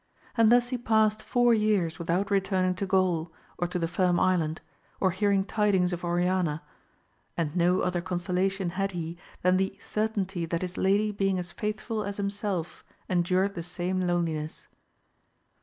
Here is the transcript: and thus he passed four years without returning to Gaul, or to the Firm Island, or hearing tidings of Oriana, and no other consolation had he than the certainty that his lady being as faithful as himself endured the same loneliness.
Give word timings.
and 0.35 0.51
thus 0.51 0.69
he 0.69 0.79
passed 0.79 1.21
four 1.21 1.53
years 1.53 1.99
without 1.99 2.31
returning 2.31 2.73
to 2.73 2.87
Gaul, 2.87 3.31
or 3.59 3.67
to 3.67 3.77
the 3.77 3.87
Firm 3.87 4.19
Island, 4.19 4.59
or 4.99 5.11
hearing 5.11 5.43
tidings 5.43 5.93
of 5.93 6.03
Oriana, 6.03 6.63
and 7.37 7.55
no 7.55 7.81
other 7.81 8.01
consolation 8.01 8.71
had 8.71 8.93
he 8.93 9.15
than 9.43 9.57
the 9.57 9.77
certainty 9.79 10.47
that 10.47 10.63
his 10.63 10.75
lady 10.75 11.11
being 11.11 11.37
as 11.37 11.51
faithful 11.51 12.03
as 12.03 12.17
himself 12.17 12.83
endured 13.09 13.53
the 13.53 13.61
same 13.61 14.01
loneliness. 14.01 14.67